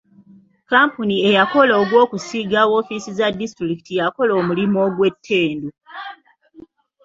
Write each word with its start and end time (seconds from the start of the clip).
Kkampuni 0.61 1.15
eyakola 1.29 1.73
ogw'okusiiga 1.81 2.61
woofiisi 2.69 3.11
za 3.17 3.27
disitulikiti 3.39 3.93
yakola 4.01 4.31
omulimu 4.41 4.77
ogw'ettendo. 4.87 5.69